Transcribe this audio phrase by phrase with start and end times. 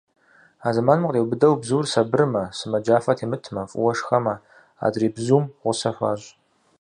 [0.67, 4.35] А зэманым къриубыдэу бзур сабырмэ, сымаджафэ темытмэ, фӏыуэ шхэмэ,
[4.85, 6.29] адрей бзум гъусэ хуащӏ.